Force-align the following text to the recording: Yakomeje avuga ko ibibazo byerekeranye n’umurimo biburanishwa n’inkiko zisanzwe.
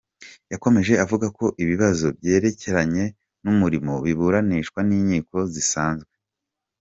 Yakomeje 0.51 0.93
avuga 1.03 1.27
ko 1.37 1.45
ibibazo 1.63 2.05
byerekeranye 2.17 3.03
n’umurimo 3.43 3.93
biburanishwa 4.05 4.79
n’inkiko 4.87 5.37
zisanzwe. 5.53 6.13